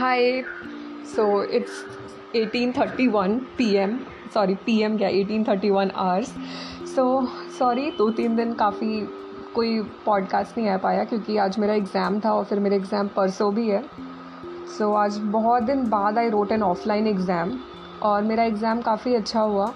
[0.00, 0.44] Hi.
[1.04, 1.24] So
[1.56, 1.72] it's
[2.34, 3.90] 18:31 p.m.
[4.34, 6.28] Sorry P M क्या eighteen thirty one hours
[6.88, 7.04] so
[7.58, 9.00] sorry दो तीन दिन काफ़ी
[9.54, 13.52] कोई पॉडकास्ट नहीं आ पाया क्योंकि आज मेरा एग्ज़ाम था और फिर मेरा एग्ज़ाम परसों
[13.54, 17.56] भी है सो so, आज बहुत दिन बाद I wrote an offline exam
[18.02, 19.72] और मेरा एग्ज़ाम काफ़ी अच्छा हुआ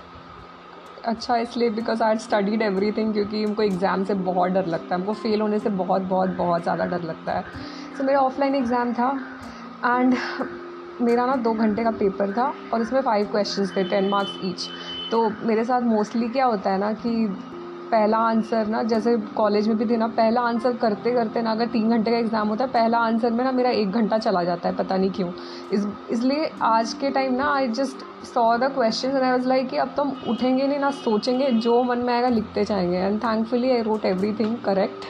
[1.06, 5.00] अच्छा इसलिए because I studied everything क्योंकि हमको एग्ज़ाम से बहुत डर लगता है
[5.00, 8.54] हमको फेल होने से बहुत बहुत बहुत ज़्यादा डर लगता है सो so, मेरा ऑफलाइन
[8.54, 9.10] एग्ज़ाम था
[9.86, 10.14] एंड
[11.00, 14.68] मेरा ना दो घंटे का पेपर था और उसमें फाइव क्वेश्चंस थे टेन मार्क्स ईच
[15.10, 17.26] तो मेरे साथ मोस्टली क्या होता है ना कि
[17.94, 21.66] पहला आंसर ना, जैसे कॉलेज में भी थे ना, पहला आंसर करते करते ना, अगर
[21.68, 24.68] तीन घंटे का एग्ज़ाम होता है, पहला आंसर में ना मेरा एक घंटा चला जाता
[24.68, 25.30] है, पता नहीं क्यों।
[25.72, 29.68] इस, इसलिए आज के टाइम ना I just saw the question and I was like
[29.68, 33.18] कि अब तो हम उठेंगे नहीं ना, सोचेंगे जो मन में आएगा लिखते जाएँगे। And
[33.24, 34.04] thankfully I wrote
[34.34, 35.04] everything correct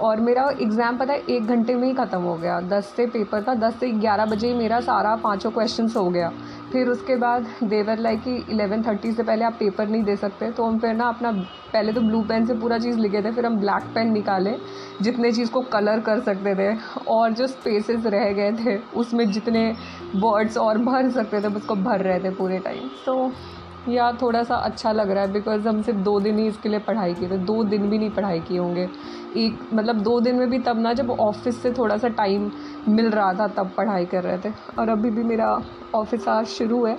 [0.00, 3.42] और मेरा एग्ज़ाम पता है, एक घंटे में ही ख़त्म हो गया। दस से पेपर
[3.42, 6.32] था, दस से ग्यारह बजे ही मेरा सारा पाँचों क्वेश्चन हो गया।
[6.72, 10.50] फिर उसके बाद देवर लाइक कि इलेवन थर्टी से पहले आप पेपर नहीं दे सकते
[10.50, 11.32] तो हम फिर ना अपना,
[11.72, 14.54] पहले तो ब्लू पेन से पूरा चीज़ लिखे थे, फिर हम ब्लैक पेन निकाले,
[15.02, 16.76] जितने चीज़ को कलर कर सकते थे,
[17.08, 19.68] और जो स्पेसेस रह गए थे, उसमें जितने
[20.16, 23.32] वर्ड्स और भर सकते थे उसको भर रहे थे पूरे टाइम तो
[23.88, 26.78] या थोड़ा सा अच्छा लग रहा है बिकॉज़ हम सिर्फ़ दो दिन ही इसके लिए
[26.78, 28.88] पढ़ाई की थे दो दिन भी नहीं पढ़ाई किए होंगे।
[29.36, 32.50] एक मतलब दो दिन में भी तब ना जब ऑफ़िस से थोड़ा सा टाइम
[32.88, 35.62] मिल रहा था, तब पढ़ाई कर रहे थे। और अभी भी मेरा
[35.94, 36.96] ऑफ़िस आज शुरू है।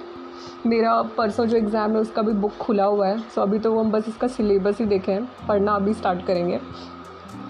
[0.65, 3.91] मेरा परसों जो एग्ज़ाम है, उसका भी बुक खुला हुआ है। सो अभी तो हम
[3.91, 6.59] बस इसका सिलेबस ही देखें पढ़ना अभी स्टार्ट करेंगे।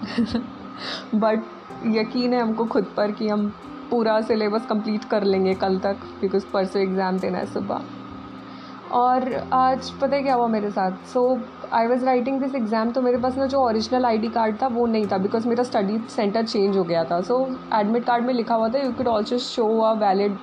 [1.14, 1.42] बट
[1.86, 3.52] यकीन है हमको खुद पर कि हम
[3.90, 7.82] पूरा सिलेबस कंप्लीट कर लेंगे कल तक बिकॉज़ परसों एग्ज़ाम देना है सुबह।
[8.94, 10.92] और आज पता है क्या हुआ मेरे साथ?
[11.12, 11.20] So
[11.74, 14.66] I was writing this exam तो मेरे पास ना जो ओरिजिनल आई डी कार्ड था,
[14.66, 17.38] वो नहीं था बिकॉज़ मेरा स्टडी सेंटर चेंज हो गया था। सो
[17.74, 20.36] एडमिट कार्ड में लिखा हुआ था you had also show a valid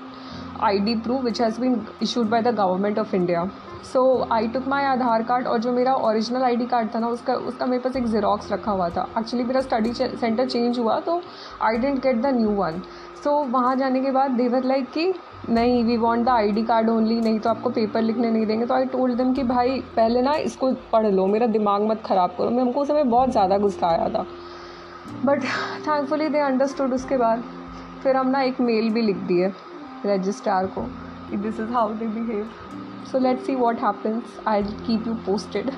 [0.64, 3.50] I D proof which has been issued by the government of India
[3.94, 7.08] so I took my Aadhaar card और जो मेरा ओरिजिनल आई डी कार्ड था ना,
[7.08, 11.00] उसका उसका मेरे पास एक ज़ेरोक्स रखा हुआ था। एक्चुअली मेरा स्टडी सेंटर चेंज हुआ
[11.00, 11.22] तो
[11.62, 12.82] I didn't get the new one
[13.24, 15.14] so वहाँ जाने के बाद देवर लाइक कि
[15.50, 18.66] नहीं we want the I D card only नहीं तो आपको पेपर लिखने नहीं देंगे।
[18.66, 22.36] तो आई टोल्ड दम कि भाई, पहले ना इसको पढ़ लो, मेरा दिमाग मत ख़राब
[22.38, 24.26] करो। मैं, हमको उस समय बहुत ज़्यादा गुस्सा आया था।
[25.26, 25.44] बट
[25.88, 27.44] थैंकफुली दे अंडरस्टूड उसके बाद।
[28.04, 29.52] फिर हम ना एक मेल भी लिख दिए
[30.06, 30.82] रजिस्ट्रार को
[31.34, 32.50] this is how they behave
[33.12, 35.72] so let's see what happens I keep you posted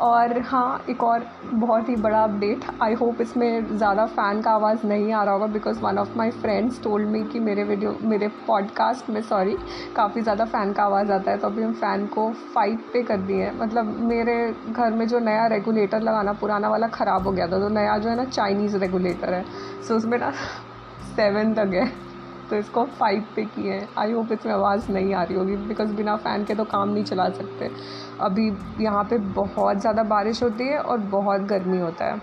[0.00, 4.86] और हाँ एक और बहुत ही बड़ा अपडेट आई होप इसमें ज़्यादा फ़ैन का आवाज़
[4.86, 8.28] नहीं आ रहा होगा because one of my friends told me कि मेरे वीडियो मेरे
[8.46, 9.56] पॉडकास्ट में सॉरी
[9.96, 13.16] काफ़ी ज़्यादा फ़ैन का आवाज़ आता है तो अभी हम फ़ैन को फाइव पे कर
[13.16, 14.36] दिए हैं। मतलब मेरे
[14.70, 18.10] घर में जो नया रेगुलेटर लगाना पुराना वाला ख़राब हो गया था तो नया जो
[18.10, 20.30] है ना चाइनीज़ रेगुलेटर है सो so, उसमें ना
[21.16, 22.03] सेवन तक है
[22.50, 25.92] तो इसको फाइव पे किए हैं। आई होप इसमें आवाज़ नहीं आ रही होगी बिकॉज़
[25.94, 27.70] बिना फ़ैन के तो काम नहीं चला सकते।
[28.20, 28.46] अभी
[28.80, 32.20] यहाँ पे बहुत ज़्यादा बारिश होती है और बहुत गर्मी होता है।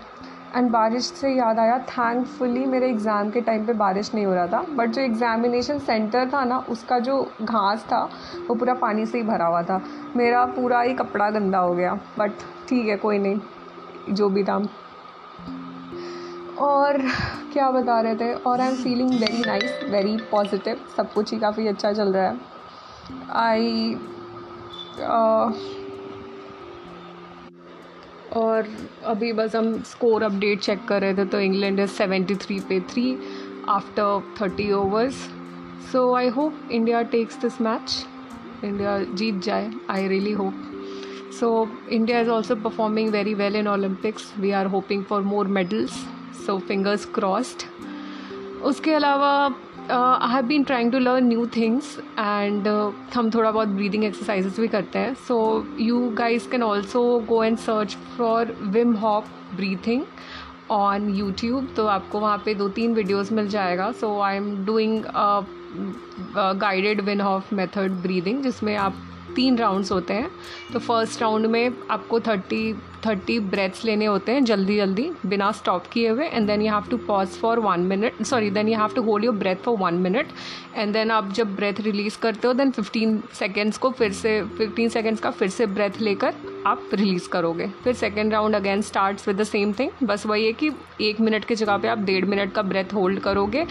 [0.56, 4.46] एंड बारिश से याद आया थैंकफुली मेरे एग्ज़ाम के टाइम पे बारिश नहीं हो रहा
[4.46, 8.02] था बट जो एग्ज़ामिनेशन सेंटर था ना, उसका जो घास था,
[8.48, 9.80] वो पूरा पानी से ही भरा हुआ था।
[10.16, 12.32] मेरा पूरा ही कपड़ा गंदा हो गया बट
[12.68, 13.40] ठीक है, कोई नहीं,
[14.10, 14.58] जो भी था।
[16.62, 16.98] और
[17.52, 18.32] क्या बता रहे थे?
[18.34, 22.28] और I am feeling very nice very positive सब कुछ ही काफ़ी अच्छा चल रहा
[22.28, 22.40] है।
[23.30, 23.94] आई
[24.94, 25.52] uh,
[28.36, 28.66] और
[29.04, 32.80] अभी बस हम स्कोर अपडेट चेक कर रहे थे तो इंग्लैंड इज़ सेवेंटी थ्री पे
[32.90, 33.18] three
[33.68, 35.14] after thirty overs
[35.92, 38.06] so I hope India takes this match
[38.64, 40.54] India जीत जाए I really hope
[41.40, 46.04] so India is also performing very well in Olympics we are hoping for more medals
[46.46, 47.62] so fingers crossed
[48.62, 49.32] उसके अलावा
[49.90, 52.68] I have been trying to learn new things and
[53.14, 55.14] हम थोड़ा बहुत breathing exercises भी करते हैं.
[55.28, 59.24] So you guys can also go and search for Wim Hof
[59.56, 60.02] breathing
[60.70, 63.90] on YouTube तो आपको वहाँ पे दो तीन वीडियोस मिल जाएगा.
[63.92, 65.04] So I am doing
[66.36, 68.94] guided Wim Hof method breathing जिसमें आप
[69.36, 70.30] तीन राउंड्स होते हैं।
[70.72, 72.72] तो फ़र्स्ट राउंड में आपको थर्टी
[73.06, 76.84] थर्टी ब्रेथ्स लेने होते हैं जल्दी जल्दी, बिना स्टॉप किए हुए। And then you have
[76.90, 79.94] to pause for one minute sorry then you have to hold your breath for one
[79.94, 80.28] minute
[80.76, 84.88] and then आप जब ब्रेथ रिलीज़ करते हो देन फिफ्टीन सेकेंड्स को फिर से फिफ्टीन
[84.88, 86.34] सेकेंड्स का फिर से ब्रेथ लेकर
[86.66, 90.52] आप रिलीज़ करोगे। फिर second round again start with the same thing बस वही है
[90.52, 90.70] कि
[91.00, 93.66] एक मिनट की जगह पे आप डेढ़ मिनट का ब्रेथ होल्ड करोगे।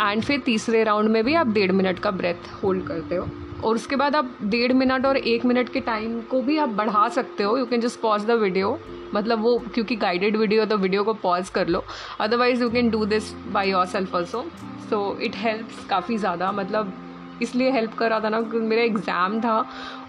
[0.00, 3.28] एंड फिर तीसरे राउंड में भी आप डेढ़ मिनट का ब्रेथ होल्ड करते हो।
[3.64, 7.08] और उसके बाद आप डेढ़ मिनट और एक मिनट के टाइम को भी आप बढ़ा
[7.10, 8.78] सकते हो। You can just pause the video
[9.14, 11.84] मतलब वो, क्योंकि गाइडेड वीडियो तो वीडियो को पॉज कर लो।
[12.20, 14.44] Otherwise you can do this by yourself also
[14.90, 16.92] so it helps काफ़ी ज़्यादा। मतलब
[17.42, 19.64] इसलिए हेल्प कर रहा था ना क्योंकि मेरा एग्ज़ाम था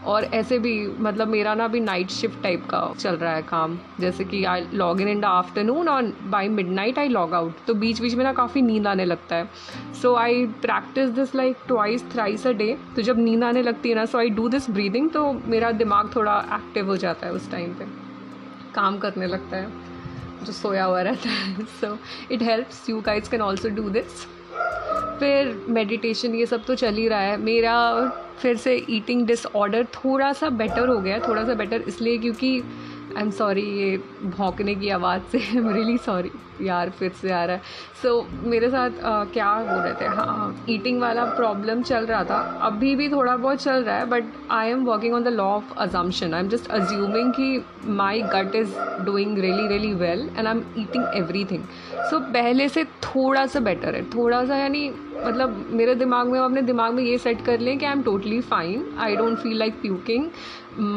[0.06, 3.78] और ऐसे भी मतलब मेरा ना अभी नाइट शिफ्ट टाइप का चल रहा है काम।
[4.00, 7.74] जैसे कि I log in in the afternoon और by midnight I log out तो
[7.76, 9.50] बीच बीच में ना काफ़ी नींद आने लगता है।
[10.02, 13.96] So I practice this like twice thrice a day तो जब नींद आने लगती है
[13.96, 17.50] ना so I do this breathing तो मेरा दिमाग थोड़ा एक्टिव हो जाता है उस
[17.52, 17.92] टाइम पर
[18.76, 19.82] काम करने लगता है।
[20.46, 21.98] जो सोया हुआ रहता है। So
[22.32, 24.26] it helps you guys can also do this
[25.20, 27.76] फिर मेडिटेशन ये सब तो चल ही रहा है। मेरा
[28.42, 32.62] फिर से ईटिंग डिसऑर्डर थोड़ा सा बेटर हो गया, थोड़ा सा बेटर इसलिए क्योंकि
[33.18, 33.98] आई एम सॉरी ये
[34.38, 36.32] भौंकने की आवाज़ से आई एम रियली सॉरी
[36.62, 37.62] यार फिर से आ रहा है।
[38.02, 40.06] सो so, मेरे साथ uh, क्या बोल रहे थे?
[40.16, 44.24] हाँ ईटिंग वाला प्रॉब्लम चल रहा था। अभी भी थोड़ा बहुत चल रहा है but
[44.52, 47.64] I am working on the law of assumption I am just assuming कि
[48.02, 48.76] my gut is
[49.06, 51.06] doing really really well and I am eating
[51.52, 51.64] everything
[52.10, 54.88] so पहले से थोड़ा सा बेटर है। थोड़ा सा यानी
[55.26, 58.40] मतलब मेरे दिमाग में अपने दिमाग में ये सेट कर लें कि I am totally
[58.42, 60.30] fine I don't feel like puking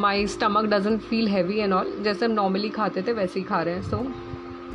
[0.00, 3.62] my stomach doesn't feel heavy and all जैसे हम नॉर्मली खाते थे वैसे ही खा
[3.62, 3.82] रहे हैं.
[3.82, 4.06] So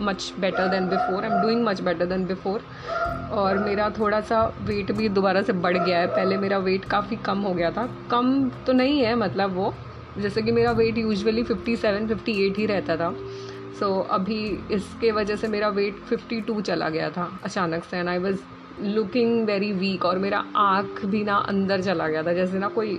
[0.04, 2.64] much better than before I am doing much better than before
[3.32, 6.08] और मेरा थोड़ा सा वेट भी दोबारा से बढ़ गया है.
[6.08, 7.88] पहले मेरा वेट काफ़ी कम हो गया था.
[8.12, 9.74] कम तो नहीं है मतलब वो.
[10.18, 13.14] जैसे कि मेरा weight usually fifty seven fifty eight ही रहता था.
[13.80, 14.40] सो so, अभी
[14.72, 17.98] इसके वजह से मेरा वेट फिफ्टी टू चला गया था अचानक से.
[17.98, 18.40] And I was
[18.82, 22.96] looking very weak और मेरा आँख भी ना अंदर चला गया था। जैसे ना कोई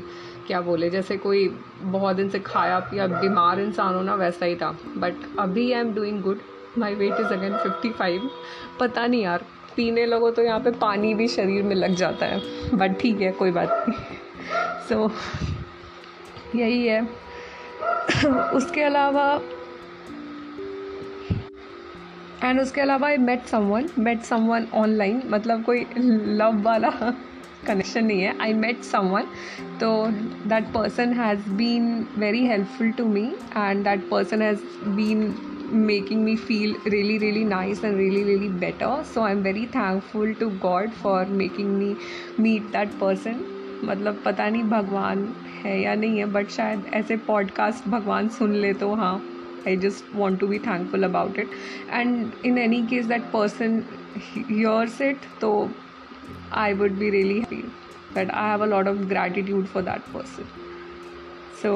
[0.46, 1.48] क्या बोले जैसे कोई
[1.82, 5.80] बहुत दिन से खाया पिया बीमार इंसान हो ना वैसा ही था। बट अभी I
[5.80, 6.40] am doing good
[6.78, 8.30] my weight is again fifty five
[8.80, 9.44] पता नहीं यार
[9.76, 12.40] पीने लगो तो यहाँ पे पानी भी शरीर में लग जाता है।
[12.74, 13.98] बट ठीक है कोई बात नहीं।
[14.88, 15.12] सो so,
[16.56, 17.00] यही है।
[18.54, 19.40] उसके अलावा
[22.44, 26.90] एंड उसके अलावा I met someone met someone online मतलब कोई लव वाला
[27.66, 29.22] कनेक्शन नहीं है। आई मेट समवन
[29.80, 30.06] तो
[30.48, 33.24] that person has been very helpful to me
[33.56, 35.34] and that person has been
[35.72, 39.04] making me feel really really nice and really really better.
[39.04, 41.96] So i'm very thankful to god for making me
[42.38, 43.40] meet that person.
[43.84, 45.28] मतलब पता नहीं भगवान
[45.62, 49.31] है या नहीं है but शायद ऐसे पॉडकास्ट भगवान सुन ले तो हाँ।
[49.66, 51.50] I just want to be thankful about it
[51.90, 53.82] and in any case that person
[54.50, 55.52] yours it तो
[56.56, 57.58] I would be really happy
[58.14, 60.50] that I have a lot of gratitude for that person.
[61.60, 61.70] So,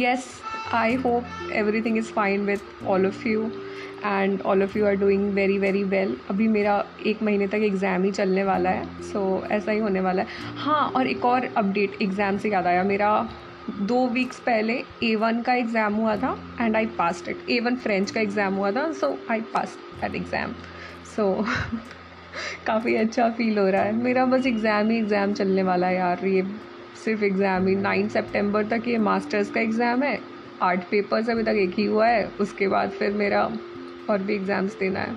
[0.00, 0.26] yes,
[0.78, 2.64] I hope everything is fine with
[2.94, 3.44] all of you
[4.04, 6.74] and all of you are doing very very well अभी मेरा
[7.06, 10.28] एक महीने तक exam ही चलने वाला है so so, ऐसा ही होने वाला है।
[10.64, 13.12] हाँ और एक और अपडेट एग्ज़ाम से याद आया। मेरा
[13.70, 17.76] दो वीक्स पहले ए वन का एग्ज़ाम हुआ था and I pass it A one
[17.76, 20.52] French का एग्ज़ाम हुआ था सो आई पास दैट एग्ज़ाम
[21.16, 21.44] सो
[22.66, 26.26] काफ़ी अच्छा फील हो रहा है। मेरा बस एग्ज़ाम ही एग्ज़ाम चलने वाला है यार।
[26.26, 26.42] ये
[27.04, 30.18] सिर्फ़ एग्ज़ाम ही। नाइन सेप्टेम्बर तक ये मास्टर्स का एग्ज़ाम है।
[30.62, 33.42] आर्ट पेपर्स अभी तक एक ही हुआ है। उसके बाद फिर मेरा
[34.10, 35.14] और भी एग्ज़ाम्स देना है।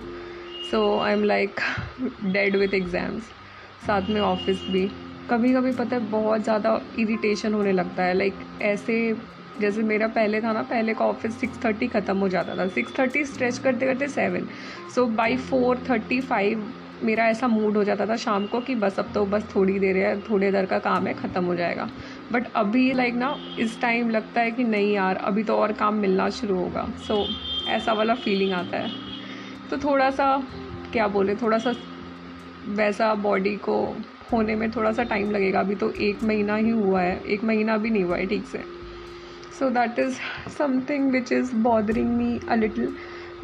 [0.71, 1.59] So I am like
[2.23, 3.23] dead with exams
[3.87, 4.89] साथ में ऑफ़िस भी।
[5.29, 9.15] कभी कभी पता है बहुत ज़्यादा इरिटेशन होने लगता है। लाइक ऐसे
[9.59, 12.97] जैसे मेरा पहले था ना पहले का ऑफ़िस सिक्स थर्टी ख़त्म हो जाता था। सिक्स
[12.99, 14.47] थर्टी स्ट्रेच करते करते seven
[14.95, 16.67] so by four thirty five
[17.03, 19.97] मेरा ऐसा मूड हो जाता था शाम को कि बस अब तो बस थोड़ी देर
[19.97, 21.87] है थोड़ी देर का काम है ख़त्म हो जाएगा।
[22.31, 25.95] बट अभी लाइक ना इस टाइम लगता है कि नहीं यार अभी तो और काम
[25.95, 28.91] मिलना शुरू होगा। सो so, ऐसा वाला फीलिंग आता है।
[29.69, 30.35] तो थोड़ा सा
[30.93, 31.73] क्या बोले थोड़ा सा
[32.69, 33.81] वैसा बॉडी को
[34.31, 37.77] होने में थोड़ा सा टाइम लगेगा। अभी तो एक महीना ही हुआ है। एक महीना
[37.77, 38.63] भी नहीं हुआ है ठीक से।
[39.59, 40.17] So that is
[40.57, 42.95] something which is bothering me a little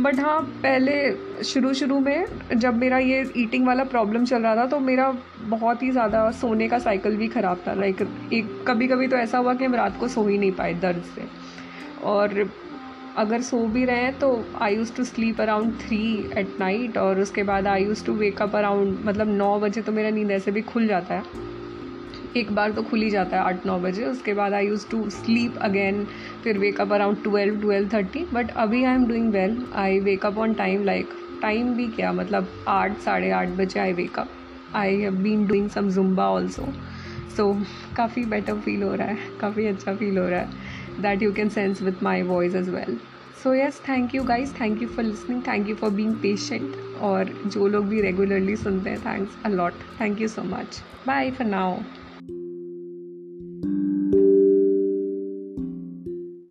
[0.01, 2.25] but हाँ पहले शुरू शुरू में
[2.55, 6.67] जब मेरा ये ईटिंग वाला प्रॉब्लम चल रहा था तो मेरा बहुत ही ज़्यादा सोने
[6.67, 8.01] का साइकिल भी ख़राब था। लाइक
[8.33, 11.03] एक कभी कभी तो ऐसा हुआ कि हम रात को सो ही नहीं पाए दर्द
[11.15, 11.27] से।
[12.03, 12.43] और
[13.17, 14.27] अगर सो भी रहे हैं तो
[14.61, 15.97] I use to sleep around three
[16.37, 20.09] at night और उसके बाद I use to wake up around मतलब नौ बजे तो मेरा
[20.09, 21.23] नींद ऐसे भी खुल जाता है।
[22.37, 25.09] एक बार तो खुल ही जाता है आठ नौ बजे, उसके बाद I use to
[25.09, 26.03] sleep again
[26.43, 30.53] फिर wake up around twelve twelve thirty but अभी I am doing well I wake up on
[30.53, 31.09] time like
[31.41, 34.29] time भी क्या मतलब आठ, साढ़े आठ बजे I wake up
[34.75, 36.67] I have been doing some Zumba also
[37.37, 37.53] so
[37.97, 41.49] काफ़ी बेटर फील हो रहा है, काफ़ी अच्छा फील हो रहा है। That you can
[41.49, 42.97] sense with my voice as well
[43.43, 47.33] so yes thank you guys thank you for listening thank you for being patient और
[47.45, 51.77] जो लोग भी रेगुलरली सुनते हैं thanks a lot thank you so much bye for now